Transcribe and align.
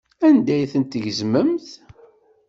Anda 0.27 0.51
ay 0.55 0.63
tent-tgezmemt? 0.71 1.67